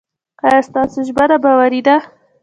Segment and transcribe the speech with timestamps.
[0.47, 1.95] ایا ستاسو ژمنه باوري ده؟